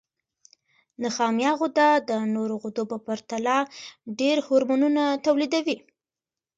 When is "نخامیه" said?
1.03-1.51